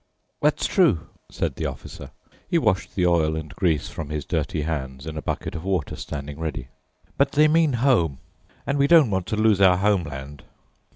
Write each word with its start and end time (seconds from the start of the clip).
"That's 0.41 0.65
true," 0.65 1.09
said 1.29 1.57
the 1.57 1.67
Officer. 1.67 2.09
He 2.49 2.57
washed 2.57 2.95
the 2.95 3.05
oil 3.05 3.35
and 3.35 3.53
grease 3.55 3.87
from 3.89 4.09
his 4.09 4.25
dirty 4.25 4.63
hands 4.63 5.05
in 5.05 5.15
a 5.15 5.21
bucket 5.21 5.53
of 5.53 5.63
water 5.63 5.95
standing 5.95 6.39
ready, 6.39 6.69
"but 7.19 7.33
they 7.33 7.47
mean 7.47 7.73
home, 7.73 8.17
and 8.65 8.79
we 8.79 8.87
don't 8.87 9.11
want 9.11 9.27
to 9.27 9.35
lose 9.35 9.61
our 9.61 9.77
homeland." 9.77 10.41